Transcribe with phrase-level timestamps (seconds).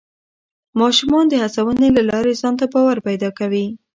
[0.81, 3.65] ماشومان د هڅونې له لارې ځان ته باور پیدا کوي